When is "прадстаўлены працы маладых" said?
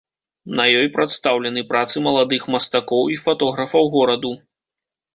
0.95-2.49